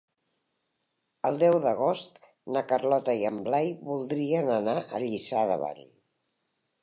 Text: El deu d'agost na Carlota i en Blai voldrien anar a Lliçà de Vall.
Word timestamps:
El 1.29 1.35
deu 1.41 1.57
d'agost 1.65 2.17
na 2.55 2.63
Carlota 2.71 3.15
i 3.21 3.27
en 3.31 3.37
Blai 3.49 3.69
voldrien 3.91 4.49
anar 4.57 4.77
a 4.81 5.03
Lliçà 5.07 5.45
de 5.53 5.61
Vall. 5.67 5.85